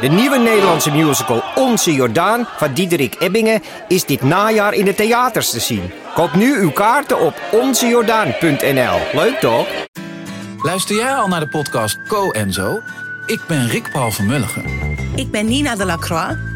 [0.00, 5.50] De nieuwe Nederlandse musical Onze Jordaan van Diederik Ebbingen is dit najaar in de theaters
[5.50, 5.90] te zien.
[6.14, 8.98] Koop nu uw kaarten op onzejordaan.nl.
[9.12, 9.66] Leuk toch?
[10.62, 12.80] Luister jij al naar de podcast Co en Zo?
[13.26, 14.64] Ik ben Rick Paul van Mulligen.
[15.14, 16.55] Ik ben Nina de Lacroix.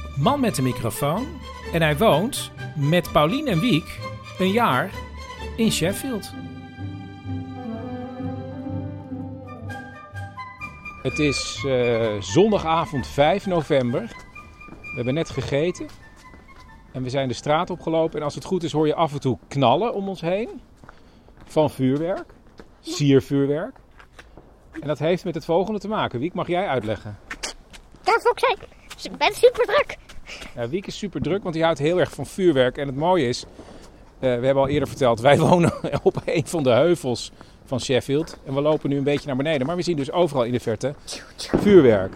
[0.17, 1.27] Man met de microfoon
[1.73, 3.99] en hij woont met Paulien en Wiek
[4.39, 4.91] een jaar
[5.55, 6.31] in Sheffield.
[11.01, 14.01] Het is eh, zondagavond 5 november.
[14.69, 15.87] We hebben net gegeten.
[16.91, 18.19] En we zijn de straat opgelopen.
[18.19, 20.61] En als het goed is hoor je af en toe knallen om ons heen.
[21.45, 22.33] Van vuurwerk.
[22.79, 23.75] Siervuurwerk.
[24.71, 26.19] En dat heeft met het volgende te maken.
[26.19, 27.19] Wiek, mag jij uitleggen?
[28.03, 28.43] Ja, Fox,
[29.03, 29.97] ik ben super druk.
[30.55, 32.77] Ja, Wiek is super druk, want hij houdt heel erg van vuurwerk.
[32.77, 33.49] En het mooie is, eh,
[34.19, 37.31] we hebben al eerder verteld, wij wonen op een van de heuvels
[37.65, 38.37] van Sheffield.
[38.45, 39.67] En we lopen nu een beetje naar beneden.
[39.67, 40.93] Maar we zien dus overal in de verte
[41.35, 42.13] vuurwerk.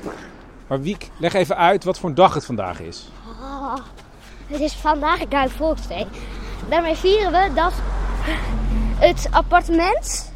[0.67, 3.09] Maar Wiek, leg even uit wat voor een dag het vandaag is.
[3.41, 3.75] Oh,
[4.47, 6.07] het is vandaag Guy Fawkes Day.
[6.69, 7.73] Daarmee vieren we dat
[8.97, 10.33] het appartement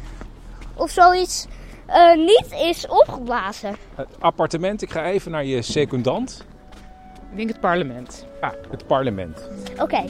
[0.74, 1.46] of zoiets
[1.86, 3.76] eh, niet is opgeblazen.
[3.94, 6.44] Het appartement, ik ga even naar je secundant.
[7.30, 8.26] Ik denk het parlement.
[8.40, 9.50] Ah, het parlement.
[9.78, 10.04] Oké,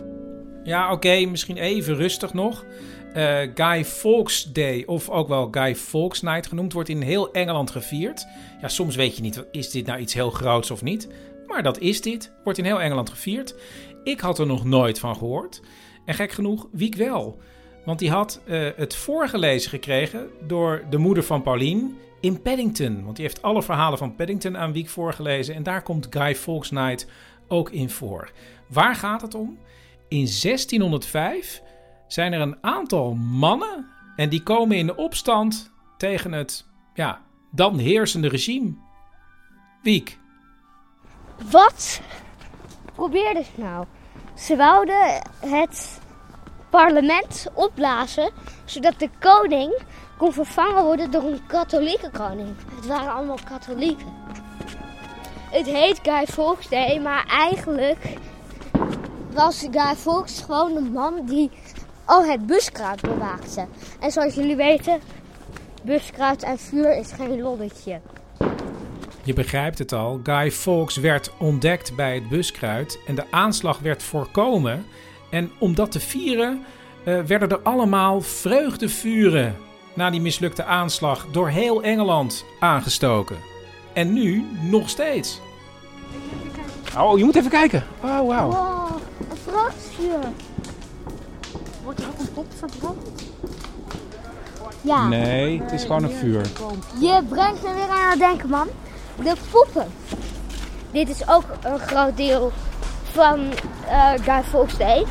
[0.64, 2.64] Ja, oké, misschien even rustig nog.
[3.12, 7.70] Eh, Guy Fawkes Day, of ook wel Guy Fawkes Night genoemd, wordt in heel Engeland
[7.70, 8.26] gevierd.
[8.60, 11.08] Ja, soms weet je niet, is dit nou iets heel groots of niet?
[11.46, 12.32] Maar dat is dit.
[12.44, 13.54] Wordt in heel Engeland gevierd.
[14.04, 15.60] Ik had er nog nooit van gehoord.
[16.04, 17.38] En gek genoeg, Wiek wel.
[17.84, 23.04] Want die had eh, het voorgelezen gekregen door de moeder van Paulien in Paddington.
[23.04, 25.54] Want die heeft alle verhalen van Paddington aan Wiek voorgelezen.
[25.54, 27.06] En daar komt Guy Fawkes
[27.48, 28.30] ook in voor.
[28.66, 29.58] Waar gaat het om?
[30.08, 31.62] In 1605
[32.06, 33.86] zijn er een aantal mannen
[34.16, 37.20] en die komen in opstand tegen het ja,
[37.50, 38.74] dan heersende regime.
[39.82, 40.18] Wiek.
[41.50, 42.00] wat
[42.94, 43.86] probeerden ze nou?
[44.34, 46.00] Ze wouden het
[46.70, 48.30] parlement opblazen,
[48.64, 49.82] zodat de koning
[50.20, 52.48] kon vervangen worden door een katholieke koning.
[52.74, 54.06] Het waren allemaal katholieken.
[55.50, 57.98] Het heet Guy Fawkes Day, maar eigenlijk
[59.32, 61.50] was Guy Fawkes gewoon een man die
[62.04, 63.66] al het buskruid bewaakte.
[64.00, 65.00] En zoals jullie weten,
[65.82, 68.00] buskruid en vuur is geen lolletje.
[69.22, 74.02] Je begrijpt het al, Guy Fawkes werd ontdekt bij het buskruid en de aanslag werd
[74.02, 74.84] voorkomen.
[75.30, 76.64] En om dat te vieren
[77.04, 83.36] eh, werden er allemaal vreugdevuren na die mislukte aanslag door heel Engeland aangestoken.
[83.92, 85.40] En nu nog steeds.
[86.98, 87.84] Oh, je moet even kijken.
[88.00, 88.50] Oh, wauw.
[88.50, 88.90] Wow,
[89.30, 90.18] een vrachtvuur.
[91.84, 93.22] Wordt er ook een pop verbrand?
[94.80, 96.42] Ja, Nee, het is gewoon een vuur.
[97.00, 98.68] je brengt me weer aan het denken, man.
[99.22, 99.86] De poppen.
[100.90, 102.52] Dit is ook een groot deel
[103.12, 103.40] van
[103.88, 105.04] eh Guy Fawkes Day.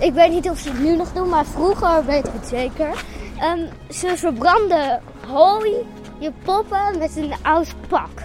[0.00, 3.04] Ik weet niet of ze het nu nog doen, maar vroeger weet ik het zeker.
[3.38, 5.72] Ehm, ze verbranden hooi,
[6.18, 8.22] je poppen met een oud pak.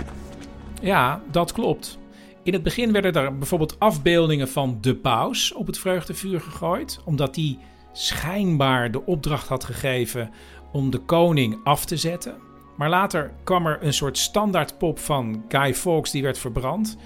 [0.81, 2.00] Ja, dat klopt.
[2.44, 7.34] In het begin werden er bijvoorbeeld afbeeldingen van de paus op het vreugdevuur gegooid, omdat
[7.34, 7.59] die
[7.91, 10.31] schijnbaar de opdracht had gegeven
[10.72, 12.36] om de koning af te zetten.
[12.78, 16.97] Maar later kwam er een soort standaardpop van Guy Fawkes die werd verbrand.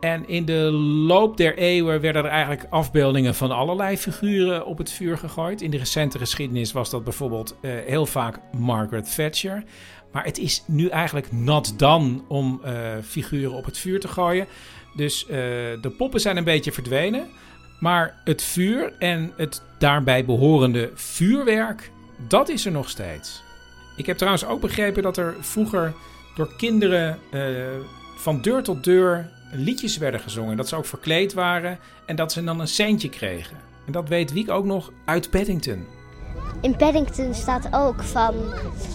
[0.00, 0.70] En in de
[1.06, 5.62] loop der eeuwen werden er eigenlijk afbeeldingen van allerlei figuren op het vuur gegooid.
[5.62, 9.64] In de recente geschiedenis was dat bijvoorbeeld eh, heel vaak Margaret Thatcher.
[10.12, 12.72] Maar het is nu eigenlijk not done om eh,
[13.04, 14.46] figuren op het vuur te gooien.
[14.96, 15.36] Dus eh,
[15.80, 17.28] de poppen zijn een beetje verdwenen.
[17.80, 21.90] Maar het vuur en het daarbij behorende vuurwerk,
[22.28, 23.42] dat is er nog steeds.
[23.96, 25.94] Ik heb trouwens ook begrepen dat er vroeger
[26.34, 27.18] door kinderen
[28.16, 30.56] van deur tot deur liedjes werden gezongen.
[30.56, 33.56] Dat ze ook verkleed waren en dat ze dan een centje kregen.
[33.86, 35.86] En dat weet Wiek ook nog uit Paddington.
[36.60, 38.34] In Paddington staat ook van,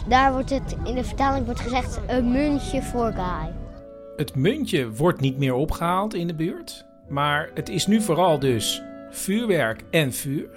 [0.07, 3.53] daar wordt het in de vertaling wordt gezegd, een muntje voor Guy.
[4.15, 6.85] Het muntje wordt niet meer opgehaald in de buurt.
[7.09, 10.49] Maar het is nu vooral dus vuurwerk en vuur.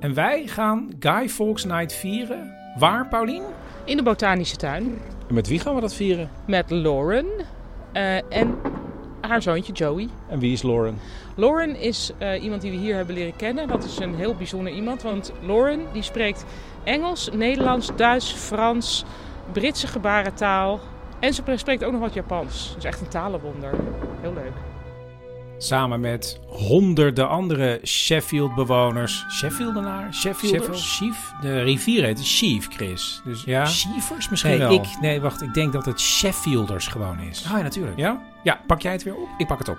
[0.00, 2.52] En wij gaan Guy Fawkes Night vieren.
[2.78, 3.42] Waar, Paulien?
[3.84, 4.98] In de botanische tuin.
[5.28, 6.30] En met wie gaan we dat vieren?
[6.46, 7.26] Met Lauren.
[7.92, 8.54] eh, en
[9.28, 10.08] haar zoontje Joey.
[10.28, 10.98] En wie is Lauren?
[11.34, 13.68] Lauren is eh, iemand die we hier hebben leren kennen.
[13.68, 16.44] Dat is een heel bijzonder iemand, want Lauren die spreekt
[16.84, 19.04] Engels, Nederlands, Duits, Frans,
[19.52, 20.80] Britse gebarentaal
[21.20, 22.72] en ze spreekt ook nog wat Japans.
[22.74, 23.74] Dus echt een talenwonder.
[24.20, 24.73] Heel leuk.
[25.64, 29.24] Samen met honderden andere Sheffield-bewoners.
[29.30, 30.14] Sheffieldenaar?
[30.14, 30.96] Sheffielders?
[30.96, 31.32] Chief?
[31.40, 33.20] De rivier heet Chief, Chris.
[33.24, 33.66] Dus Ja?
[33.66, 34.72] Chiefers misschien Nee, wel.
[34.72, 35.42] ik- nee, wacht.
[35.42, 37.44] Ik denk dat het Sheffielders gewoon is.
[37.46, 37.98] Ah ja, natuurlijk.
[37.98, 38.22] Ja?
[38.42, 39.28] Ja, pak jij het weer op?
[39.38, 39.78] Ik pak het op.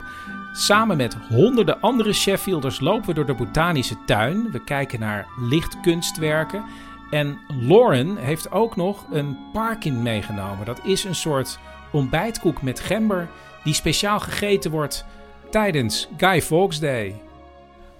[0.54, 4.52] Samen met honderden andere Sheffielders lopen we door de botanische tuin.
[4.52, 6.64] We kijken naar lichtkunstwerken.
[7.10, 10.66] En Lauren heeft ook nog een parkin meegenomen.
[10.66, 11.60] Dat is een soort
[11.92, 13.28] ontbijtkoek met gember
[13.64, 15.06] die speciaal gegeten wordt
[15.50, 17.16] tijdens Guy Fawkes Day.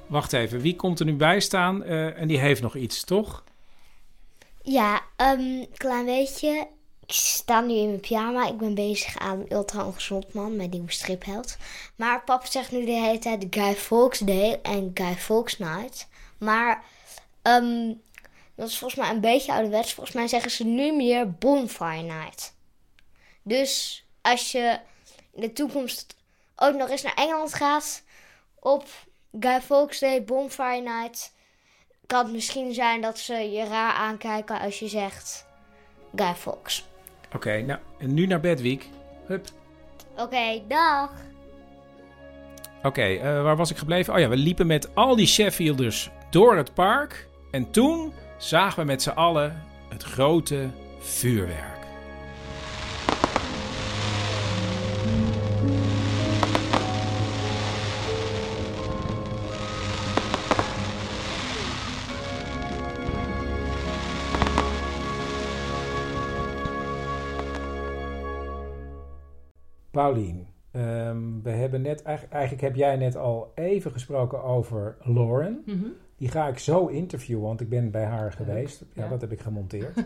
[0.08, 1.84] Wacht even, wie komt er nu bij staan?
[1.84, 3.44] Eh, en die heeft nog iets, toch?
[4.62, 6.68] Ja, een klein beetje.
[7.06, 8.48] Ik sta nu in mijn pyjama.
[8.48, 11.58] Ik ben bezig aan Ultra Ongezond Man, mijn nieuwe stripheld.
[11.96, 16.08] Maar papa zegt nu de hele tijd Guy Fawkes Day en Guy Fawkes Night.
[16.38, 16.84] Maar
[17.42, 17.94] ehm,
[18.56, 19.94] dat is volgens mij een beetje ouderwets.
[19.94, 22.54] Volgens mij zeggen ze nu meer Bonfire Night.
[23.42, 24.80] Dus als je
[25.34, 26.15] in de toekomst
[26.56, 28.04] ook nog eens naar Engeland gaat
[28.60, 28.88] op
[29.40, 31.34] Guy Fawkes Day, Bonfire Night
[32.08, 35.46] kan het misschien zijn dat ze je raar aankijken als je zegt
[36.16, 36.86] Guy Fawkes.
[37.36, 38.88] Oké, nou, en nu naar Bedweek.
[39.26, 39.48] Hup.
[40.18, 41.12] Oké, dag.
[42.84, 44.14] Oké, eh, waar was ik gebleven?
[44.14, 47.28] Oh ja, we liepen met al die Sheffielders door het park.
[47.52, 50.70] En toen zagen we met z'n allen het grote
[51.00, 51.75] vuurwerk.
[69.96, 75.64] Paulien, ehm, we hebben net, eigenlijk, heb jij net al even gesproken over Lauren.
[75.66, 75.86] Mhm.
[76.18, 78.84] Die ga ik zo interviewen, want ik ben bij haar geweest.
[78.94, 79.10] Ja, ja.
[79.10, 79.96] dat heb ik gemonteerd.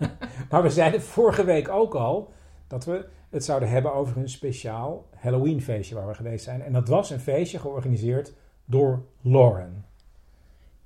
[0.50, 2.32] maar we zeiden vorige week ook al
[2.66, 6.62] dat we het zouden hebben over een speciaal Halloween feestje waar we geweest zijn.
[6.62, 8.34] En dat was een feestje georganiseerd
[8.64, 9.84] door Lauren.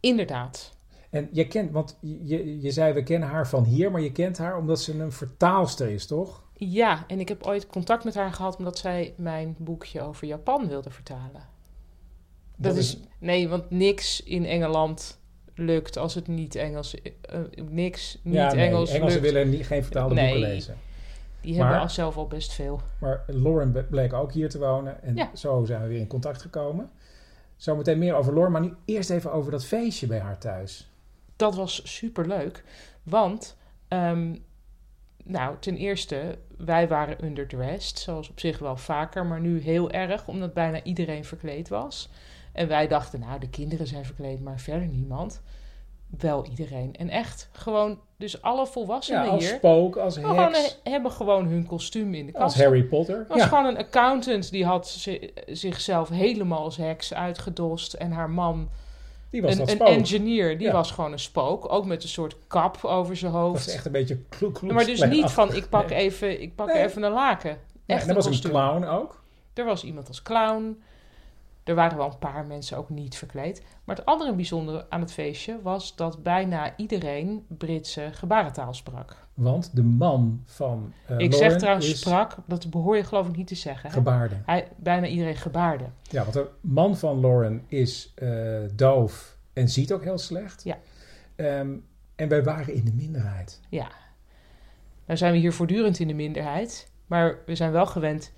[0.00, 0.78] Inderdaad.
[1.10, 4.38] En je kent, want je, je zei we kennen haar van hier, maar je kent
[4.38, 6.44] haar omdat ze een vertaalster is, toch?
[6.58, 10.68] Ja, en ik heb ooit contact met haar gehad omdat zij mijn boekje over Japan
[10.68, 11.42] wilde vertalen.
[12.56, 15.18] Dat, is, nee, want niks in Engeland
[15.54, 17.12] lukt als het niet Engels is.
[17.70, 19.32] niks niet ja, nee, Engels Engelsen lukt.
[19.32, 20.32] willen niet, geen vertaalde Nee.
[20.32, 20.76] boeken lezen.
[21.40, 22.80] Die Maar- hebben al zelf al best veel.
[23.00, 25.02] Maar Lauren bleek ook hier te wonen.
[25.02, 25.30] En Ja.
[25.34, 26.90] zo zijn we weer in contact gekomen.
[27.56, 28.52] Zometeen meer over Lauren.
[28.52, 30.90] Maar nu eerst even over dat feestje bij haar thuis.
[31.36, 32.64] Dat was super leuk.
[33.02, 33.56] Want,
[33.88, 34.34] ehm,
[35.24, 37.98] nou, ten eerste, wij waren underdressed.
[37.98, 42.08] Zoals op zich wel vaker, maar nu heel erg, omdat bijna iedereen verkleed was.
[42.52, 45.42] En wij dachten, nou, de kinderen zijn verkleed, maar verder niemand.
[46.18, 46.94] Wel iedereen.
[46.96, 49.54] En echt, gewoon, dus alle volwassenen Ja, als hier.
[49.56, 52.44] spook, als Gewoon, heks, eh, hebben gewoon hun kostuum in de kast.
[52.44, 53.18] als Harry Potter.
[53.18, 57.92] Het was Ja, gewoon een accountant die had zi- zichzelf helemaal als heks uitgedost.
[57.92, 58.68] En haar man,
[59.30, 60.72] die was een, dat een engineer, die Ja.
[60.72, 61.72] was gewoon een spook.
[61.72, 63.64] Ook met een soort kap over zijn Dat hoofd.
[63.64, 64.72] was echt een beetje kloek kloek.
[64.72, 65.98] maar dus niet van, ik pak Nee.
[65.98, 66.84] even, ik pak Nee.
[66.84, 67.58] even een laken.
[67.86, 69.22] Echt en er was een clown ook.
[69.54, 70.82] Er was iemand als clown.
[71.64, 73.62] Er waren wel een paar mensen ook niet verkleed.
[73.84, 79.25] Maar het andere bijzondere aan het feestje was dat bijna iedereen Britse gebarentaal sprak.
[79.36, 83.28] Want de man van eh ik Lauren zeg trouwens is sprak, dat behoor je geloof
[83.28, 83.88] ik niet te zeggen.
[83.88, 83.94] hè?
[83.94, 84.34] gebaarde.
[84.46, 85.84] Hij, bijna iedereen gebaarde.
[86.02, 90.64] Ja, want de man van Lauren is eh, doof en ziet ook heel slecht.
[90.64, 90.78] Ja.
[91.34, 91.76] Ehm,
[92.14, 93.60] en wij waren in de minderheid.
[93.68, 93.88] Ja.
[95.06, 96.90] Nou zijn we hier voortdurend in de minderheid.
[97.06, 98.32] Maar we zijn wel gewend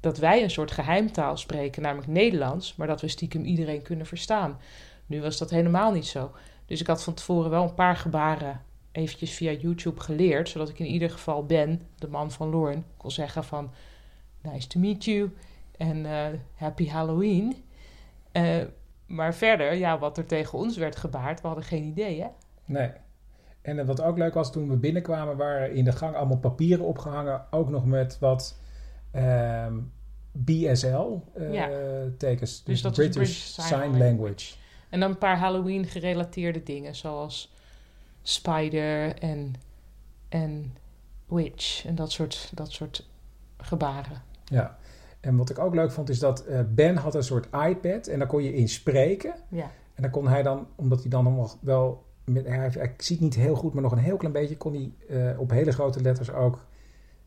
[0.00, 2.76] dat wij een soort geheimtaal spreken, namelijk Nederlands.
[2.76, 4.58] Maar dat we stiekem iedereen kunnen verstaan.
[5.06, 6.32] Nu was dat helemaal niet zo.
[6.66, 8.60] Dus ik had van tevoren wel een paar gebaren
[8.92, 10.48] eventjes via YouTube geleerd.
[10.48, 13.70] Zodat ik in ieder geval Ben, de man van Lauren, kon zeggen van...
[14.42, 15.30] Nice to meet you.
[15.76, 17.64] En eh, happy Halloween.
[18.32, 18.62] Eh,
[19.06, 22.28] maar verder, ja, wat er tegen ons werd gebaard, we hadden geen idee, hè?
[22.64, 22.90] Nee.
[23.62, 26.84] En eh, wat ook leuk was, toen we binnenkwamen, waren in de gang allemaal papieren
[26.84, 27.46] opgehangen.
[27.50, 28.60] Ook nog met wat
[29.10, 29.78] ehm,
[30.32, 31.52] BSL-tekens.
[31.52, 32.36] Ja.
[32.36, 34.04] dus Dus dat is British, British Sign Sign Language.
[34.04, 34.54] Language.
[34.90, 37.54] En dan een paar Halloween gerelateerde dingen, zoals
[38.22, 39.54] spider en,
[40.28, 40.76] en
[41.26, 43.08] witch en dat soort, dat soort
[43.58, 44.22] gebaren.
[44.44, 44.78] Ja.
[45.20, 48.18] En wat ik ook leuk vond, is dat eh, Ben had een soort iPad en
[48.18, 49.34] daar kon je in spreken.
[49.48, 49.70] Ja.
[49.94, 53.34] En dan kon hij dan, omdat hij dan nog wel, met, hij, hij ziet niet
[53.34, 54.92] heel goed, maar nog een heel klein beetje, kon hij
[55.32, 56.64] eh, op hele grote letters ook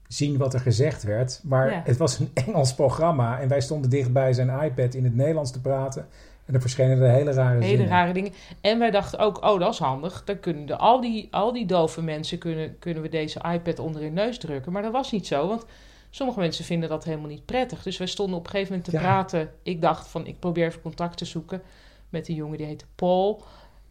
[0.07, 1.41] zien wat er gezegd werd.
[1.43, 1.81] Maar Ja.
[1.85, 5.61] het was een Engels programma en wij stonden dichtbij zijn iPad in het Nederlands te
[5.61, 6.07] praten.
[6.45, 7.87] En er verschenen er hele rare Hele zinnen.
[7.87, 8.31] rare dingen.
[8.61, 10.23] En wij dachten ook, oh, dat is handig.
[10.23, 14.01] Dan kunnen de, al, die, al die dove mensen kunnen, kunnen we deze iPad onder
[14.01, 14.71] hun neus drukken.
[14.71, 15.65] Maar dat was niet zo, want
[16.09, 17.83] sommige mensen vinden dat helemaal niet prettig.
[17.83, 19.01] Dus wij stonden op een gegeven moment te Ja.
[19.03, 19.49] praten.
[19.63, 21.61] Ik dacht van, ik probeer even contact te zoeken
[22.09, 23.35] met een jongen die heette Paul.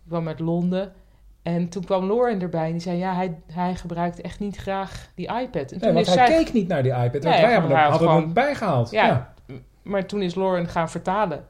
[0.03, 0.93] Die kwam uit Londen.
[1.43, 5.09] En toen kwam Lauren erbij en die zei, ja, hij, hij gebruikt echt niet graag
[5.15, 5.55] die iPad.
[5.55, 7.11] En toen Nee, want is hij zij- keek niet naar die iPad.
[7.13, 8.91] Want Nee, wij hebben hij hem, hadden gewoon- hem bijgehaald.
[8.91, 9.07] Ja.
[9.07, 9.35] Ja.
[9.83, 11.47] Maar toen is Lauren gaan vertalen.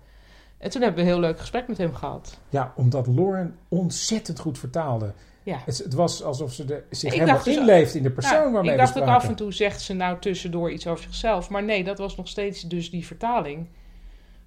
[0.63, 2.39] En toen hebben we een heel leuk gesprek met hem gehad.
[2.49, 5.13] Ja, omdat Lauren ontzettend goed vertaalde.
[5.43, 5.63] Ja.
[5.65, 8.51] Het, het was alsof ze de, zich Ik helemaal dus- inleeft in de persoon Ja,
[8.51, 11.51] waarmee ik dacht ook af en toe zegt ze nou tussendoor iets over zichzelf.
[11.51, 13.69] Maar nee, dat was nog steeds dus die vertaling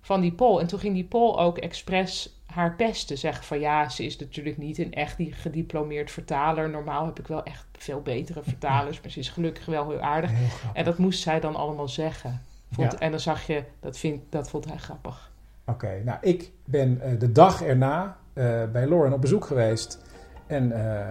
[0.02, 0.60] van die Paul.
[0.60, 3.18] En toen ging die Paul ook expres haar pesten.
[3.18, 6.70] Zeggen van ja, ze is natuurlijk niet een echt die gediplomeerd vertaler.
[6.70, 9.02] Normaal heb ik wel echt veel betere vertalers.
[9.02, 10.32] Maar ze is gelukkig wel heel aardig.
[10.32, 10.48] Heel.
[10.74, 12.42] En dat moest zij dan allemaal zeggen.
[12.72, 13.00] Vond, Ja.
[13.00, 15.34] En dan zag je, dat, vind, dat vond hij grappig.
[15.66, 20.02] Oké, nou ik ben eh, de dag erna eh, bij Lauren op bezoek geweest.
[20.48, 21.08] En eh,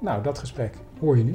[0.00, 1.34] nou, dat gesprek hoor je nu.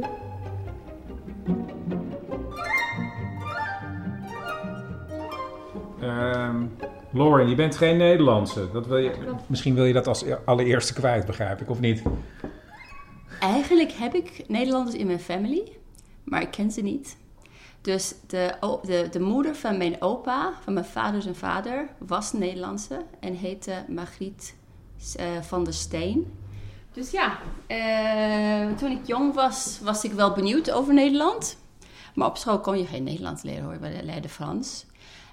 [6.01, 6.65] Ehm,
[7.11, 8.71] Lauren, je bent geen Nederlandse.
[8.71, 9.11] Dat wil je,
[9.47, 12.01] misschien wil je dat als allereerste kwijt, begrijp ik, of niet?
[13.39, 15.71] Eigenlijk heb ik Nederlanders in mijn family,
[16.23, 17.17] maar ik ken ze niet.
[17.81, 23.05] Dus de, de, de moeder van mijn opa, van mijn vader zijn vader, was Nederlandse
[23.19, 24.55] en heette Margriet
[25.15, 26.39] eh, van der Steen.
[26.91, 31.57] Dus ja, eh, toen ik jong was, was ik wel benieuwd over Nederland.
[32.15, 34.85] Maar op school kon je geen Nederlands leren hoor, we leerden Frans.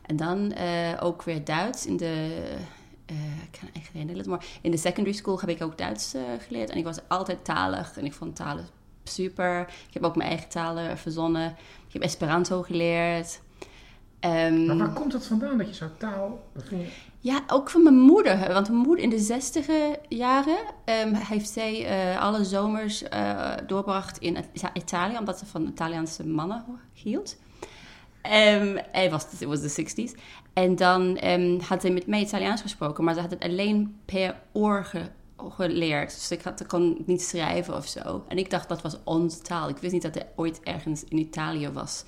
[0.06, 2.42] En dan eh, ook weer Duits in de.
[3.42, 6.14] ik kan eigenlijk geen maar in de secondary school heb ik ook Duits
[6.46, 6.70] geleerd.
[6.70, 8.77] En ik was altijd talig en ik vond talen
[9.08, 9.60] super.
[9.60, 11.56] Ik heb ook mijn eigen talen verzonnen.
[11.86, 13.40] Ik heb Esperanto geleerd.
[14.20, 16.44] Ehm, Maar waar komt dat vandaan dat je zo taal...
[16.70, 16.86] je-
[17.20, 18.52] ja, ook van mijn moeder.
[18.52, 24.18] Want mijn moeder in de zestiger jaren ehm, heeft zij eh, alle zomers eh, doorbracht
[24.18, 27.36] in Ita- Italië, omdat ze van Italiaanse mannen hield.
[28.22, 30.20] Ehm hij was, het was de 60s.
[30.52, 31.18] En dan
[31.68, 35.10] had hij met mij Italiaans gesproken, maar ze had het alleen per oor ge-
[35.48, 36.14] geleerd.
[36.14, 38.24] Dus ik, had, ik kon niet schrijven of zo.
[38.28, 39.68] En ik dacht dat was onze taal.
[39.68, 42.04] Ik wist niet dat hij ooit ergens in Italië was.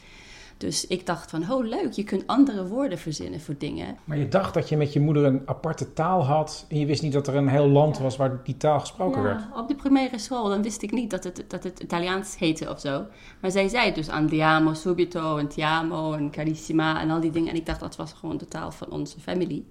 [0.60, 3.96] Dus ik dacht van, oh leuk, je kunt andere woorden verzinnen voor dingen.
[4.04, 6.66] Maar je dacht dat je met je moeder een aparte taal had...
[6.68, 9.40] en je wist niet dat er een heel land was waar die taal gesproken werd.
[9.40, 12.70] Ja, op de primaire school, dan wist ik niet dat het, dat het Italiaans heette
[12.70, 13.06] of zo.
[13.40, 17.50] Maar zij zei dus andiamo subito en ti amo en carissima en al die dingen.
[17.50, 19.64] En ik dacht dat was gewoon de taal van onze family.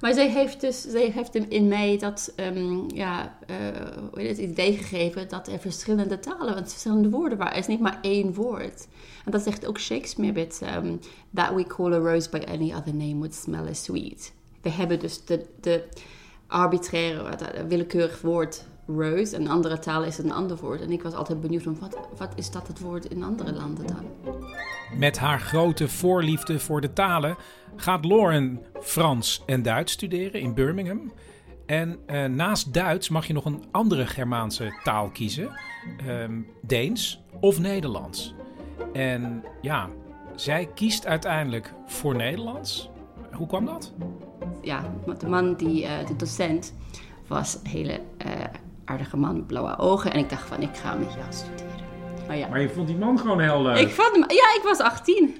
[0.00, 3.38] Maar zij heeft dus heeft hem in mij dat ehm, ja,
[4.14, 7.52] heet het, idee gegeven dat er verschillende talen, want verschillende woorden waren.
[7.52, 8.88] Er is niet maar één woord.
[9.24, 10.96] En dat zegt ook Shakespeare met ehm,
[11.34, 14.32] that we call a rose by any other name would smell as sweet.
[14.62, 15.84] We hebben dus de, de
[16.46, 18.64] arbitraire, willekeurig woord
[18.96, 19.36] rose.
[19.36, 20.80] En andere talen is het een ander woord.
[20.80, 23.86] En ik was altijd benieuwd van wat, wat is dat het woord in andere landen
[23.86, 24.34] dan?
[24.98, 27.36] Met haar grote voorliefde voor de talen
[27.76, 31.12] gaat Lauren Frans en Duits studeren in Birmingham.
[31.66, 35.50] En eh, naast Duits mag je nog een andere Germaanse taal kiezen:
[36.06, 38.34] ehm, Deens of Nederlands.
[38.92, 39.88] En ja,
[40.34, 42.90] zij kiest uiteindelijk voor Nederlands.
[43.32, 43.92] Hoe kwam dat?
[44.68, 46.74] ja, de man, die, eh, de docent,
[47.26, 48.30] was een hele eh,
[48.88, 50.12] aardige man met blauwe ogen.
[50.12, 51.86] En ik dacht van, ik ga met jou studeren.
[52.26, 53.78] Maar ja, Maar je vond die man gewoon heel leuk.
[53.78, 55.36] ik vond hem, ja, ik was 18.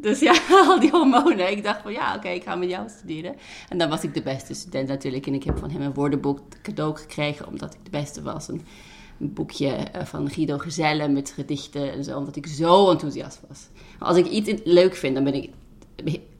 [0.00, 0.34] Dus ja,
[0.68, 1.50] al die hormonen.
[1.50, 3.36] Ik dacht van, ja, oké, ik ga met jou studeren.
[3.68, 5.26] En dan was ik de beste student natuurlijk.
[5.26, 8.48] En ik heb van hem een woordenboek cadeau gekregen, omdat ik de beste was.
[8.48, 8.62] Een,
[9.20, 13.68] een boekje eh, van Guido Gezelle met gedichten en zo, omdat ik zo enthousiast was.
[13.98, 15.50] Als ik iets leuk vind, dan ben ik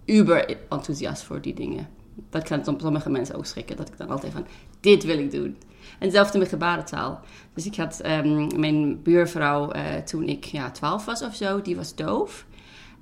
[0.05, 1.89] uber enthousiast voor die dingen.
[2.31, 4.47] Dat kan som- sommige mensen ook schrikken, dat ik dan altijd van,
[4.81, 5.57] dit wil ik doen.
[5.99, 7.21] En hetzelfde met gebarentaal.
[7.55, 11.77] Dus ik had ehm, mijn buurvrouw eh, toen ik ja, 12 was of zo, die
[11.77, 12.47] was doof.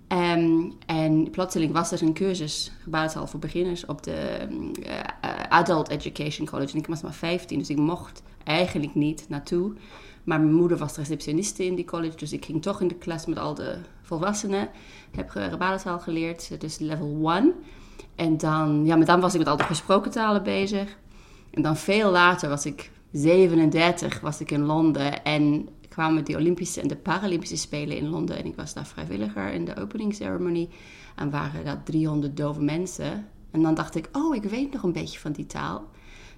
[0.08, 5.04] Ehm, en plotseling was er een cursus gebarentaal voor beginners op de eh, eh,
[5.48, 6.72] Adult Education College.
[6.72, 9.72] En ik was maar 15, dus ik mocht eigenlijk niet naartoe.
[10.24, 13.26] Maar mijn moeder was receptioniste in die college, dus ik ging toch in de klas
[13.26, 14.68] met al de volwassenen.
[15.10, 17.52] Heb ge- gebarentaal geleerd, dus level 1.
[18.14, 20.96] En dan, ja, maar dan was ik met al de gesproken talen bezig.
[21.50, 26.80] En dan veel later was ik 37, was ik in Londen en kwamen de Olympische
[26.80, 28.38] en de Paralympische Spelen in Londen.
[28.38, 30.68] En ik was daar vrijwilliger in de opening ceremony.
[31.14, 33.26] En waren daar 300 dove mensen.
[33.50, 35.84] En dan dacht ik, oh, ik weet nog een beetje van die taal.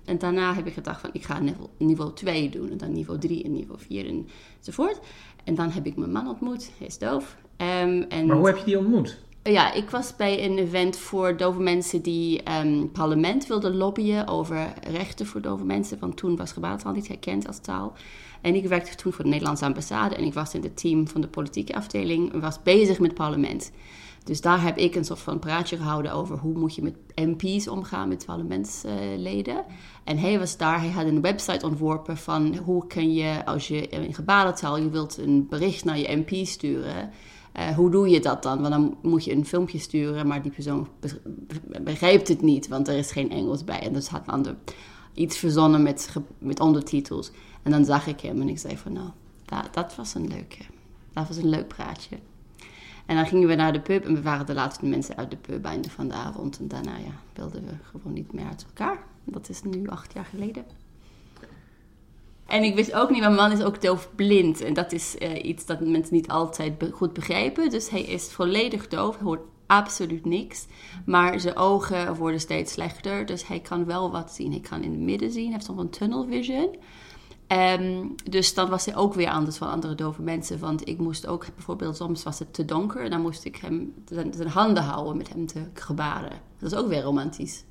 [0.05, 2.71] En daarna heb ik gedacht van ik ga niveau, niveau 2 doen.
[2.71, 4.25] En dan niveau 3 en niveau 4
[4.59, 5.01] enzovoort.
[5.45, 6.71] En dan heb ik mijn man ontmoet.
[6.79, 7.37] Hij is doof.
[7.57, 9.19] Ehm, en Maar hoe heb je die ontmoet?
[9.51, 14.73] Ja, ik was bij een event voor dove mensen die ehm parlement wilden lobbyen over
[14.91, 15.99] rechten voor dove mensen.
[15.99, 17.93] Want toen was gebarentaal niet herkend als taal.
[18.41, 21.21] En ik werkte toen voor de Nederlandse ambassade en ik was in het team van
[21.21, 23.71] de politieke afdeling en was bezig met parlement.
[24.25, 27.69] Dus daar heb ik een soort van praatje gehouden over hoe moet je met MP's
[27.69, 29.65] omgaan, met parlementsleden.
[30.05, 33.89] En hij was daar, hij had een website ontworpen van hoe kun je, als je
[33.89, 37.11] in gebarentaal, je wilt een bericht naar je MP sturen,
[37.59, 38.61] eh, hoe doe je dat dan?
[38.61, 41.21] Want dan moet je een filmpje sturen, maar die persoon be-
[41.67, 43.81] be- begrijpt het niet, want er is geen Engels bij.
[43.81, 44.55] En dus had dan de,
[45.15, 47.31] iets verzonnen met, met ondertitels.
[47.63, 49.09] En dan zag ik hem en ik zei van, nou,
[49.45, 50.59] dat, dat was een leuke,
[51.13, 52.17] dat was een leuk praatje.
[53.07, 55.37] En dan gingen we naar de pub en we waren de laatste mensen uit de
[55.37, 56.59] pub einde van de avond.
[56.59, 58.99] En daarna ja, wilden we gewoon niet meer uit elkaar.
[59.25, 60.65] Dat is nu acht jaar geleden.
[62.49, 64.61] En ik wist ook niet, mijn man is ook doofblind.
[64.61, 67.71] En dat is eh, iets dat mensen niet altijd goed begrijpen.
[67.71, 70.67] Dus hij is volledig doof, hij hoort absoluut niks.
[71.07, 73.27] Maar zijn ogen worden steeds slechter.
[73.27, 74.51] Dus hij kan wel wat zien.
[74.51, 76.77] Hij kan in het midden zien, hij heeft soms een tunnel vision.
[77.47, 80.59] Ehm, dus dan was hij ook weer anders van andere dove mensen.
[80.59, 83.05] Want ik moest ook, bijvoorbeeld soms was het te donker.
[83.05, 86.41] En dan moest ik hem zijn, zijn handen houden met hem te gebaren.
[86.59, 87.65] Dat is ook weer romantisch.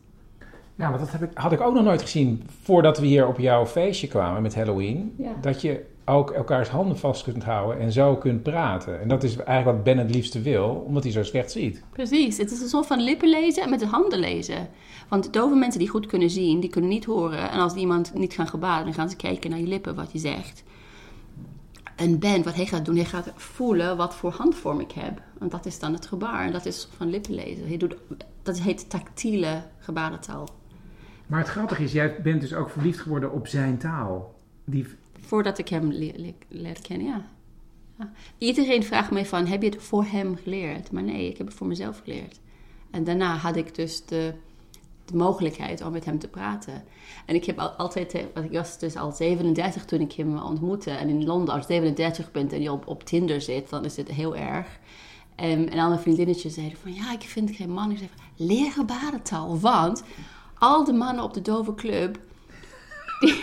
[0.78, 3.40] Ja, maar dat heb ik, had ik ook nog nooit gezien voordat we hier op
[3.40, 5.14] jouw feestje kwamen met Halloween.
[5.18, 5.34] Ja.
[5.42, 9.02] Dat je ook elkaars handen vast kunt houden en zo kunt praten.
[9.02, 11.84] En dat is eigenlijk wat Ben het liefste wil, omdat hij zo slecht ziet.
[11.92, 14.70] Precies, het is een soort van lippen lezen en met de handen lezen.
[15.10, 17.52] Want dove mensen die goed kunnen zien, die kunnen niet horen.
[17.52, 20.20] En als iemand niet gaan gebaren, dan gaan ze kijken naar je lippen, wat je
[20.20, 20.64] zegt.
[21.96, 25.22] En Ben, wat hij gaat doen, hij gaat voelen wat voor handvorm ik heb.
[25.40, 26.46] En dat is dan het gebaar.
[26.46, 27.68] En dat is van lippen lezen.
[27.68, 27.96] Hij doet,
[28.44, 30.48] dat heet tactiele gebarentaal.
[31.28, 34.36] Maar het grappige is, jij bent dus ook verliefd geworden op zijn taal.
[34.66, 34.88] Die,
[35.20, 35.92] Voordat ik hem
[36.50, 37.26] leer, kennen, ja.
[38.38, 40.92] Iedereen vraagt mij van, heb je het voor hem geleerd?
[40.92, 42.40] Maar nee, ik heb het voor mezelf geleerd.
[42.92, 44.34] En daarna had ik dus de,
[45.06, 46.84] de mogelijkheid om met hem te praten.
[47.26, 50.92] En ik heb al, altijd, eh, ik was dus al 37 toen ik hem ontmoette.
[50.92, 54.08] En in Londen, als je 37 bent en je op, Tinder zit, dan is het
[54.08, 54.80] heel erg.
[55.36, 57.92] En, en alle vriendinnetjes zeiden van, ja, ik vind geen man.
[57.92, 60.04] Ik zei van, leer gebarentaal, want
[60.60, 62.20] al de mannen op de dove club
[63.20, 63.34] die,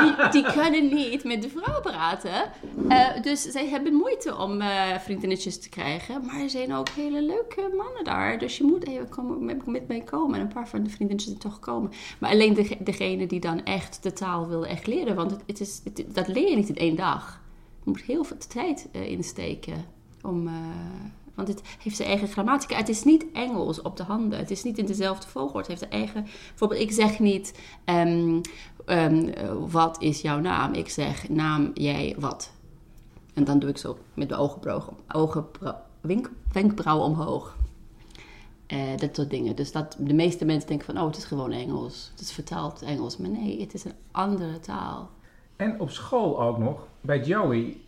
[0.00, 2.52] die, die kunnen niet met de vrouw praten.
[2.88, 6.26] Eh, dus zij hebben moeite om eh, vriendinnetjes te krijgen.
[6.26, 8.38] Maar er zijn ook hele leuke mannen daar.
[8.38, 10.34] Dus je moet even komen, met, mij komen.
[10.34, 11.90] En een paar van de vriendinnetjes er toch komen.
[12.18, 15.14] Maar alleen de, degene die dan echt de taal wil echt leren.
[15.14, 17.40] Want het, het is, dat leer je niet in één dag.
[17.84, 19.84] Je moet heel veel tijd eh, insteken.
[20.22, 20.50] Om,
[21.38, 22.76] want het heeft zijn eigen grammatica.
[22.76, 24.38] Het is niet Engels op de handen.
[24.38, 25.58] Het is niet in dezelfde volgorde.
[25.58, 26.26] Het heeft een eigen...
[26.48, 27.60] Bijvoorbeeld, ik zeg niet...
[27.84, 28.40] ehm,
[28.84, 30.72] ehm, eh, wat is jouw naam?
[30.72, 32.52] Ik zeg naam, jij, wat.
[33.34, 37.56] En dan doe ik zo met ogenbrauw, ogenbrauw, wink, wenkbrauw omhoog.
[38.66, 39.56] Eh, dat soort dingen.
[39.56, 42.08] Dus dat, de meeste mensen denken van, oh, het is gewoon Engels.
[42.10, 43.16] Het is vertaald Engels.
[43.16, 45.10] Maar nee, het is een andere taal.
[45.56, 47.80] En op school ook nog, bij Joey,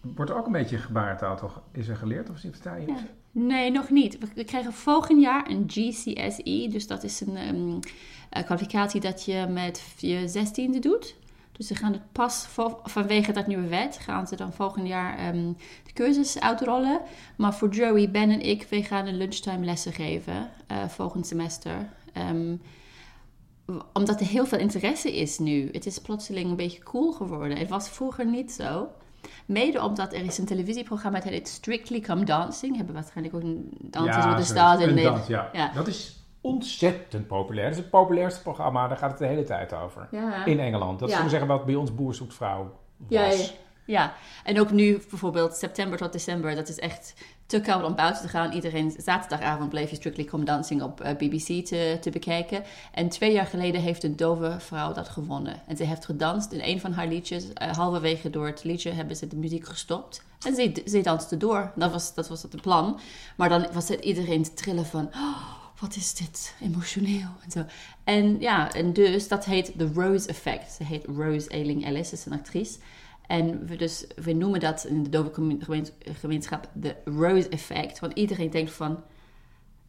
[0.00, 1.62] wordt er ook een beetje gebarentaal toch?
[1.72, 2.62] Is er geleerd of is het?
[2.64, 2.96] Ja.
[3.32, 4.18] Nee, nog niet.
[4.18, 6.68] We- We krijgen volgend jaar een GCSE.
[6.70, 7.82] Dus dat is een
[8.30, 11.16] eh, kwalificatie dat je met je zestiende doet.
[11.52, 12.46] Dus ze gaan het pas
[12.84, 15.52] vanwege dat nieuwe wet, gaan ze dan volgend jaar ehm,
[15.84, 17.00] de cursus uitrollen.
[17.36, 21.88] Maar voor Joey, Ben en ik, wij gaan een lunchtime lessen geven eh, volgend semester.
[22.12, 22.56] Ehm,
[23.92, 25.68] omdat er heel veel interesse is nu.
[25.72, 27.56] Het is plotseling een beetje cool geworden.
[27.58, 28.88] Het was vroeger niet zo.
[29.46, 32.76] Mede omdat er is een televisieprogramma dat heet Strictly Come Dancing.
[32.76, 34.48] Hebben we waarschijnlijk ook een Dancing with the zoiets.
[34.48, 35.26] Stars in Nederland.
[35.26, 35.48] ja.
[35.52, 35.70] Ja.
[35.74, 37.64] Dat is ontzettend populair.
[37.68, 40.08] Dat is het populairste programma, daar gaat het de hele tijd over.
[40.10, 40.44] Ja.
[40.44, 40.98] In Engeland.
[40.98, 41.22] Dat Ja.
[41.22, 42.72] we zeggen wat bij ons Boer zoekt vrouw
[43.08, 43.54] was.
[43.88, 47.14] Ja, en ook nu bijvoorbeeld september tot december, dat is echt
[47.46, 48.52] te koud om buiten te gaan.
[48.52, 52.64] Iedereen, zaterdagavond bleef je Strictly Come Dancing op eh, BBC te, te bekijken.
[52.92, 55.62] En twee jaar geleden heeft een dove vrouw dat gewonnen.
[55.66, 57.52] En ze heeft gedanst in een van haar liedjes.
[57.52, 60.22] Eh, halverwege door het liedje hebben ze de muziek gestopt.
[60.46, 61.72] En ze, ze danste door.
[61.74, 63.00] Dat was, dat was het plan.
[63.36, 65.10] Maar dan was het iedereen te trillen van...
[65.14, 67.64] "Oh, wat is dit emotioneel en zo.
[68.04, 70.72] En ja, en dus dat heet The Rose Effect.
[70.72, 72.78] Ze heet Rose Ailing Ellis, is een actrice.
[73.28, 75.88] En we, dus, we noemen dat in de dove gemeen- gemeen-
[76.20, 77.98] gemeenschap de Rose Effect.
[77.98, 79.02] Want iedereen denkt van,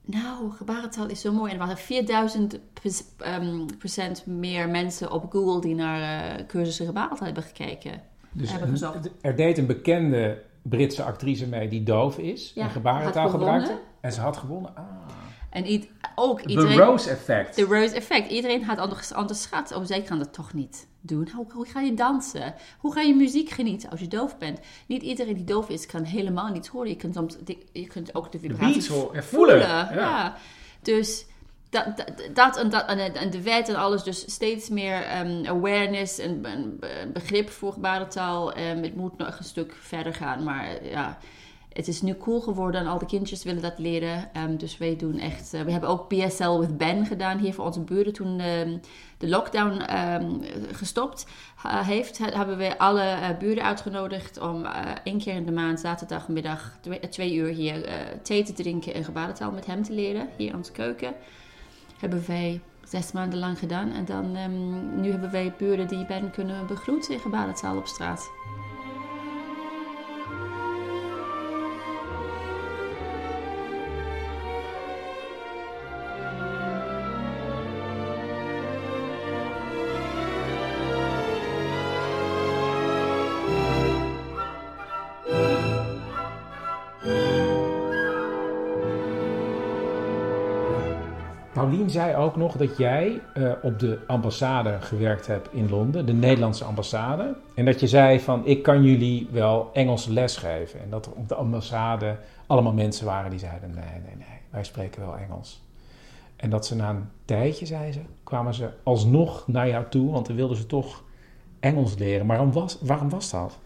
[0.05, 1.51] nou, gebarentaal is zo mooi.
[1.51, 6.01] En er waren 4000 pers- ehm, procent meer mensen op Google die naar
[6.39, 8.01] eh, cursussen gebarentaal hebben gekeken.
[8.31, 9.09] Dus hebben een- gezocht.
[9.21, 13.79] er deed een bekende Britse actrice mee die doof is Ja, en gebarentaal gebruikte.
[14.01, 14.75] En ze had gewonnen.
[14.75, 14.83] Ah.
[15.49, 16.77] En ied- ook De iedereen...
[16.77, 17.55] Rose Effect.
[17.55, 18.31] De Rose Effect.
[18.31, 19.75] Iedereen had anders onderschat.
[19.75, 21.29] Oh, zij kan dat toch niet doen.
[21.35, 22.53] Hoe, hoe ga je dansen?
[22.79, 24.59] Hoe ga je muziek genieten als je doof bent?
[24.87, 26.89] Niet iedereen die doof is, kan helemaal niets horen.
[26.89, 27.37] Je kunt, soms,
[27.71, 29.59] je kunt ook de vibraties voelen.
[29.59, 29.91] Ja.
[29.93, 30.35] Ja.
[30.81, 31.25] Dus
[31.69, 34.03] dat, dat, dat en, dat en, en de wet en alles.
[34.03, 38.53] Dus steeds meer ehm, awareness en, en be- begrip voor gebarentaal.
[38.53, 40.43] Ehm, het moet nog een stuk verder gaan.
[40.43, 41.17] Maar ja,
[41.79, 44.29] het is nu cool geworden en al de kindjes willen dat leren.
[44.33, 45.53] Ehm, dus wij doen echt...
[45.53, 48.13] eh, we hebben ook PSL with Ben gedaan hier voor onze buren.
[48.13, 48.77] Toen ehm,
[49.17, 50.29] de lockdown ehm,
[50.71, 51.25] gestopt
[51.67, 55.79] heeft, he- hebben we alle eh, buren uitgenodigd om eh, één keer in de maand,
[55.79, 56.77] zaterdagmiddag,
[57.09, 57.89] twee, uur hier
[58.21, 60.29] thee te drinken en gebarentaal met hem te leren.
[60.37, 61.13] Hier in onze keuken.
[61.99, 63.91] Hebben wij zes maanden lang gedaan.
[63.91, 68.29] En dan, ehm, nu hebben wij buren die Ben kunnen begroeten in gebarentaal op straat.
[91.69, 96.13] Paulien zei ook nog dat jij eh, op de ambassade gewerkt hebt in Londen, de
[96.13, 97.35] Nederlandse ambassade.
[97.55, 100.79] En dat je zei van, ik kan jullie wel Engels lesgeven.
[100.79, 104.63] En dat er op de ambassade allemaal mensen waren die zeiden, nee, nee, nee, wij
[104.63, 105.61] spreken wel Engels.
[106.35, 110.27] En dat ze na een tijdje, zei ze, kwamen ze alsnog naar jou toe, want
[110.27, 111.03] dan wilden ze toch
[111.59, 112.25] Engels leren.
[112.25, 113.57] Maar waarom was, waarom was dat?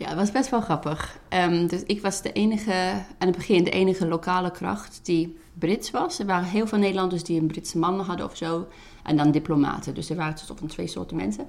[0.00, 1.18] Ja, het was best wel grappig.
[1.28, 2.72] Ehm, dus ik was de enige,
[3.18, 6.18] aan het begin de enige lokale kracht die Brits was.
[6.18, 8.66] Er waren heel veel Nederlanders die een Britse man hadden of zo.
[9.02, 9.94] En dan diplomaten.
[9.94, 11.46] Dus er waren tot van twee soorten mensen.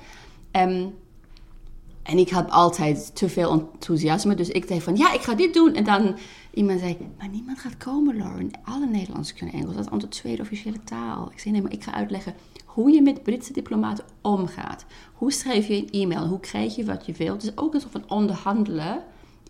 [0.52, 0.86] Ehm,
[2.04, 4.36] en ik had altijd te veel enthousiasme.
[4.36, 5.74] Dus ik zei van, ja, ik ga dit doen.
[5.74, 6.18] En dan
[6.54, 8.52] iemand zei, maar niemand gaat komen, Lauren.
[8.64, 9.76] Alle Nederlanders kunnen Engels.
[9.76, 11.32] Dat is onze tweede officiële taal.
[11.32, 12.34] Ik zei, nee, maar ik ga uitleggen
[12.74, 14.86] hoe je met Britse diplomaten omgaat.
[15.14, 16.28] Hoe schrijf je een e-mail?
[16.28, 17.42] Hoe krijg je wat je wilt?
[17.42, 19.04] Dus ook een soort van onderhandelen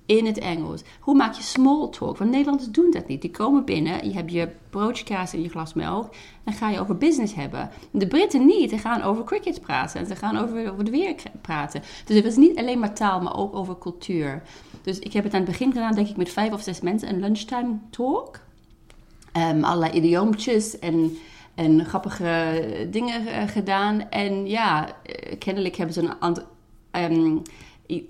[0.05, 0.83] in het Engels.
[0.99, 2.17] Hoe maak je small talk?
[2.17, 3.21] Want Nederlanders doen dat niet.
[3.21, 6.13] Die komen binnen, je hebt je broodje kaas en je glas melk.
[6.43, 7.69] Dan ga je over business hebben.
[7.91, 8.69] De Britten niet.
[8.69, 9.99] Ze gaan over cricket praten.
[9.99, 11.81] En ze gaan over, over de weer praten.
[12.05, 14.43] Dus het was niet alleen maar taal, maar ook over cultuur.
[14.81, 17.09] Dus ik heb het aan het begin gedaan, denk ik, met vijf of zes mensen.
[17.09, 18.39] Een lunchtime talk.
[19.31, 21.17] Ehm allerlei idioompjes en,
[21.55, 24.09] en grappige dingen eh, gedaan.
[24.09, 26.43] En ja, eh, kennelijk hebben ze een aantal...
[26.91, 27.37] ehm,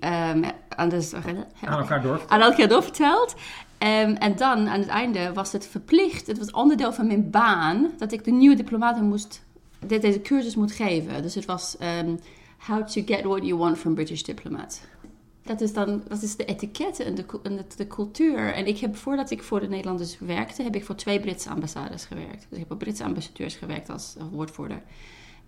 [0.00, 0.44] ehm,
[1.64, 2.20] Aan elkaar door.
[2.28, 3.34] aan elkaar doorverteld.
[3.78, 7.90] Ehm, en dan aan het einde was het verplicht, het was onderdeel van mijn baan,
[7.98, 9.42] dat ik de nieuwe diplomaten moest,
[9.86, 11.22] dit, deze cursus moet geven.
[11.22, 11.76] Dus het was
[12.66, 14.80] How to get what you want from British diplomat.
[15.44, 18.52] Dat is dan dat is de etiketten en de, en de, de cultuur.
[18.54, 22.04] En ik heb, voordat ik voor de Nederlanders werkte, heb ik voor twee Britse ambassades
[22.04, 22.46] gewerkt.
[22.48, 24.80] Dus ik heb op Britse ambassadeurs gewerkt als woordvoerder.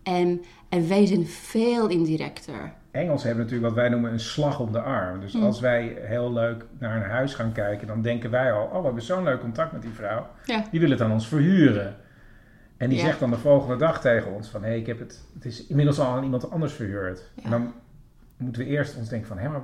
[0.02, 2.72] En, en wij zijn veel indirecter.
[2.90, 5.20] Engels hebben natuurlijk wat wij noemen een slag om de arm.
[5.20, 5.42] Dus Mm.
[5.42, 8.84] als wij heel leuk naar een huis gaan kijken, dan denken wij al: oh, we
[8.84, 10.26] hebben zo'n leuk contact met die vrouw.
[10.44, 10.64] Ja.
[10.70, 11.96] Die wil het aan ons verhuren.
[12.76, 13.04] En die Ja.
[13.04, 15.66] zegt dan de volgende dag tegen ons: van hé, hey, ik heb het, het is
[15.66, 17.30] inmiddels al aan iemand anders verhuurd.
[17.34, 17.42] Ja.
[17.42, 17.72] En dan
[18.44, 19.62] moeten we eerst ons denken van hé, maar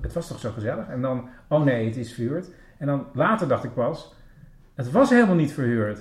[0.00, 0.88] het was toch zo gezellig?
[0.88, 2.48] En dan, oh nee, het is verhuurd.
[2.78, 4.12] En dan later dacht ik pas,
[4.74, 5.98] het was helemaal niet verhuurd.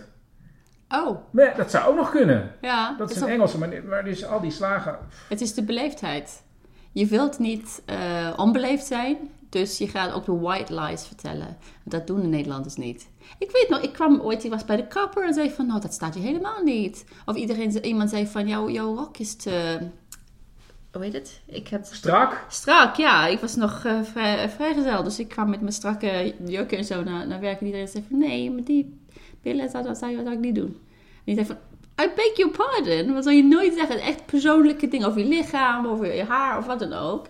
[0.90, 2.52] Oh, Maar dat zou ook nog kunnen.
[2.62, 2.96] ja.
[2.98, 4.98] Dat is een Engelse, maar, maar dus al die slagen.
[5.30, 6.44] Het is de beleefdheid.
[6.92, 9.18] Je wilt niet eh, onbeleefd zijn,
[9.50, 11.58] dus je gaat ook de white lies vertellen.
[11.84, 13.08] Dat doen de Nederlanders niet.
[13.38, 15.82] Ik weet nog, ik kwam ooit, ik was bij de kapper en zei van, nou,
[15.82, 17.06] dat staat je helemaal niet.
[17.26, 19.78] Of iedereen, iemand zei van, jouw, jouw rok is te...
[20.96, 21.42] Hoe heet het?
[21.46, 21.86] Ik heb...
[21.86, 22.46] Strak.
[22.50, 23.28] Strak, ja.
[23.28, 27.04] Ik was nog eh, vrij, vrijgezel, dus ik kwam met mijn strakke jurken en zo
[27.04, 27.60] naar, naar werk.
[27.60, 29.00] En iedereen zei van, nee, maar die
[29.42, 30.78] billen zou, dat zou, je- zou ik niet doen.
[31.26, 31.58] En die zei van,
[32.06, 33.14] I beg your pardon.
[33.14, 34.00] Wat zal je nooit zeggen?
[34.02, 37.26] Echt persoonlijke dingen over je lichaam, over je haar of wat dan ook.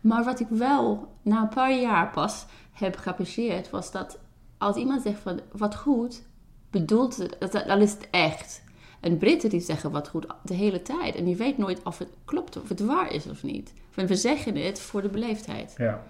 [0.00, 4.18] Maar wat ik wel na een paar jaar pas heb geapprecieerd, was dat
[4.58, 6.22] als iemand zegt van wat goed,
[6.70, 8.62] bedoelt het, dat, dan is het echt.
[9.00, 11.14] En Britten die zeggen wat goed de hele tijd.
[11.14, 13.72] En je weet nooit of het klopt, of het waar is of niet.
[13.94, 15.74] Want we zeggen het voor de beleefdheid.
[15.76, 16.02] Ja.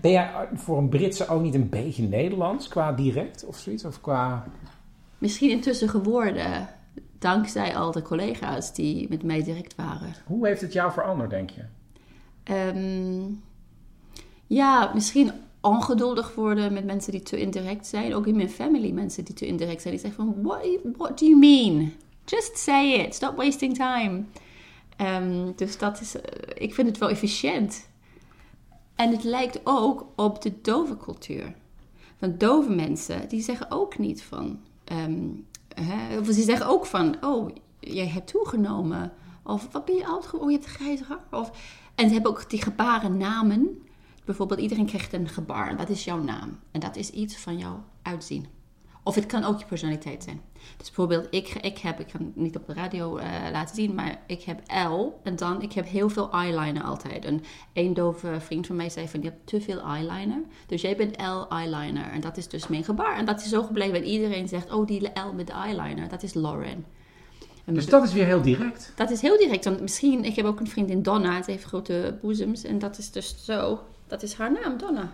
[0.00, 3.84] Ben jij voor een Britse ook niet een beetje Nederlands qua direct of zoiets?
[3.84, 4.44] Of qua...
[5.18, 6.68] Misschien intussen geworden,
[7.18, 10.14] dankzij al de collega's die met mij direct waren.
[10.26, 11.62] Hoe heeft het jou veranderd, denk je?
[12.42, 13.32] Ehm,
[14.46, 18.14] ja, misschien ongeduldig worden met mensen die te indirect zijn.
[18.14, 19.94] Ook in mijn family mensen die te indirect zijn.
[19.94, 20.66] Die zeggen van, what,
[20.96, 21.92] what do you mean?
[22.24, 23.14] Just say it.
[23.14, 24.24] Stop wasting time.
[24.96, 26.22] Ehm, dus dat is, eh,
[26.54, 27.88] ik vind het wel efficiënt.
[28.94, 31.54] En het lijkt ook op de dove cultuur.
[32.18, 34.60] Want dove mensen, die zeggen ook niet van...
[34.84, 35.28] ehm,
[35.74, 39.12] hè, of ze zeggen ook van, oh, jij hebt toegenomen.
[39.42, 40.48] Of wat ben je oud geworden?
[40.48, 41.40] Oh, je hebt grijze haar.
[41.40, 41.50] Of,
[41.94, 43.82] en ze hebben ook die gebaren namen.
[44.24, 45.76] Bijvoorbeeld, iedereen krijgt een gebaar.
[45.76, 46.58] Dat is jouw naam.
[46.70, 48.46] En dat is iets van jouw uitzien.
[49.06, 50.40] Of het kan ook je personaliteit zijn.
[50.76, 53.94] Dus bijvoorbeeld, ik, ik heb, ik kan het niet op de radio eh, laten zien,
[53.94, 55.20] maar ik heb L.
[55.22, 57.24] En dan, ik heb heel veel eyeliner altijd.
[57.24, 60.42] En een dove vriend van mij zei van, je hebt te veel eyeliner.
[60.66, 62.10] Dus jij bent L eyeliner.
[62.10, 63.16] En dat is dus mijn gebaar.
[63.16, 63.96] En dat is zo gebleven.
[63.96, 66.84] En iedereen zegt, oh, die L met de eyeliner, dat is Lauren.
[67.64, 68.92] En Dus dat is weer heel direct.
[68.96, 69.64] dat is heel direct.
[69.64, 72.64] Want misschien, ik heb ook een vriendin Donna, ze heeft grote boezems.
[72.64, 75.12] En dat is dus zo, dat is haar naam, Donna.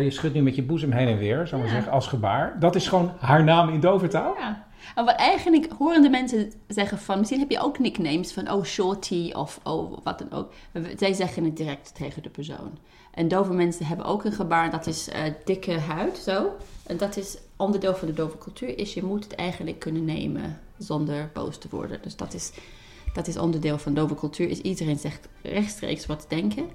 [0.00, 1.76] Je schudt nu met je boezem heen en weer, zou maar Ja.
[1.76, 2.56] zeggen, als gebaar.
[2.60, 4.34] Dat is gewoon haar naam in dovertaal?
[4.38, 4.66] Ja.
[4.94, 8.64] En wat eigenlijk horen de mensen zeggen van, misschien heb je ook nicknames van, oh,
[8.64, 10.52] shorty of oh, wat dan ook.
[10.96, 12.78] Zij zeggen het direct tegen de persoon.
[13.14, 16.56] En dove mensen hebben ook een gebaar, dat is eh, dikke huid, zo.
[16.86, 20.60] En dat is onderdeel van de dove cultuur, is je moet het eigenlijk kunnen nemen
[20.78, 21.98] zonder boos te worden.
[22.02, 22.52] Dus dat is,
[23.14, 26.70] dat is onderdeel van dove cultuur, is iedereen zegt rechtstreeks wat te denken.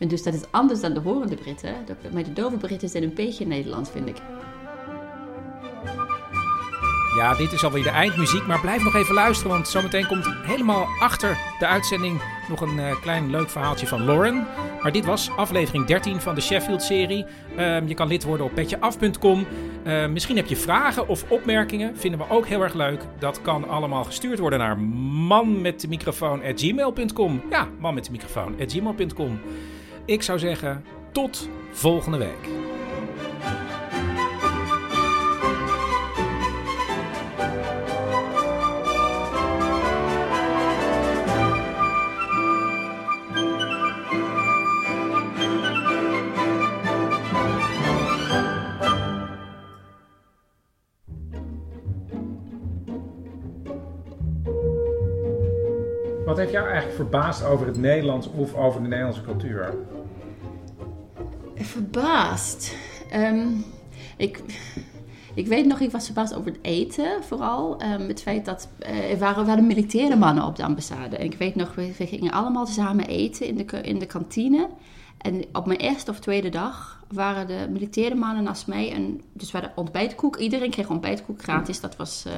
[0.00, 1.74] En dus dat is anders dan de horende Britten.
[2.12, 4.16] Maar de dove Britten zijn een beetje Nederlands, vind ik.
[7.16, 10.86] Ja, dit is alweer de eindmuziek, maar blijf nog even luisteren, want zometeen komt helemaal
[11.00, 14.46] achter de uitzending nog een eh, klein leuk verhaaltje van Lauren.
[14.82, 17.26] Maar dit was aflevering 13 van de Sheffield-serie.
[17.56, 19.46] Ehm, je kan lid worden op petjeaf.com.
[19.84, 23.02] Ehm, misschien heb je vragen of opmerkingen, vinden we ook heel erg leuk.
[23.18, 27.42] Dat kan allemaal gestuurd worden naar manmetdemicrofoon.gmail.com.
[27.50, 29.40] Ja, manmetdemicrofoon.gmail.com.
[30.10, 32.48] Ik zou zeggen, tot volgende week.
[56.24, 59.74] Wat heeft jou eigenlijk verbaasd over het Nederlands of over de Nederlandse cultuur?
[61.70, 62.74] Verbaasd.
[63.10, 63.48] Ehm,
[64.16, 64.42] ik,
[65.34, 67.78] ik weet nog, ik was verbaasd over het eten vooral.
[67.78, 71.16] Ehm, het feit dat eh, er waren, waren militaire mannen op de ambassade.
[71.16, 74.68] En ik weet nog, we, gingen allemaal samen eten in de, in de kantine.
[75.18, 78.92] En op mijn eerste of tweede dag waren de militaire mannen naast mij.
[78.92, 80.36] En dus we hadden ontbijtkoek.
[80.36, 81.80] Iedereen kreeg ontbijtkoek gratis.
[81.80, 82.32] Dat was eh,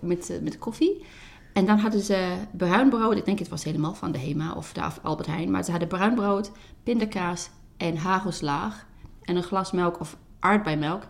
[0.00, 1.04] met, eh, met koffie.
[1.52, 3.16] En dan hadden ze bruin brood.
[3.16, 5.50] Ik denk het was helemaal van de Hema of de Albert Heijn.
[5.50, 6.50] Maar ze hadden bruin brood,
[6.82, 8.86] pindakaas en hagelslaag.
[9.22, 11.02] En een glas melk of aardbeimelk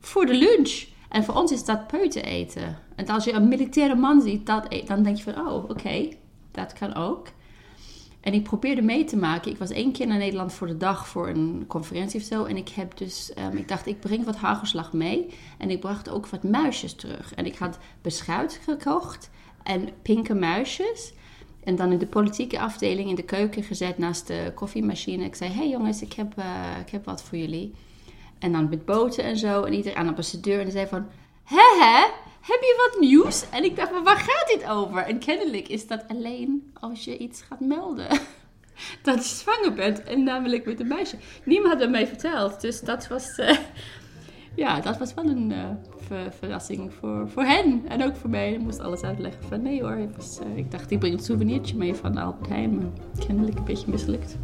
[0.00, 0.86] voor de lunch.
[1.08, 2.78] En voor ons is dat peuten eten.
[2.96, 6.08] En als je een militaire man ziet dat eten, dan denk je van, oh, oké,
[6.50, 7.28] dat kan ook.
[8.20, 9.50] En ik probeerde mee te maken.
[9.50, 12.44] Ik was één keer naar Nederland voor de dag voor een conferentie of zo.
[12.44, 15.34] En ik heb dus, ehm, ik dacht, ik breng wat hagelslag mee.
[15.58, 17.34] En ik bracht ook wat muisjes terug.
[17.34, 19.30] En ik had beschuit gekocht
[19.62, 21.12] en pinke muisjes.
[21.64, 25.24] En dan in de politieke afdeling in de keuken gezet naast de koffiemachine.
[25.24, 27.74] Ik zei, hey jongens, ik heb, eh, ik heb wat voor jullie.
[28.38, 29.62] En dan met boten en zo.
[29.62, 30.60] En iedereen aan de ambassadeur.
[30.60, 31.06] En zei van,
[31.44, 32.06] hè hè,
[32.40, 33.44] heb je wat nieuws?
[33.50, 35.02] En ik dacht, waar gaat dit over?
[35.02, 38.08] En kennelijk is dat alleen als je iets gaat melden.
[39.02, 40.02] Dat je zwanger bent.
[40.02, 41.16] En namelijk met een meisje.
[41.44, 42.60] Niemand had het mij verteld.
[42.60, 43.38] Dus dat was...
[43.38, 43.56] eh,
[44.54, 45.70] ja, dat was wel een eh,
[46.10, 47.82] ver- verrassing voor, voor hen.
[47.88, 48.52] En ook voor mij.
[48.52, 49.96] Ik moest alles uitleggen van nee hoor.
[49.96, 52.74] Eh, ik dacht, ik breng een souvenirtje mee van Albert Heijn.
[52.76, 54.38] Maar kennelijk een beetje mislukt.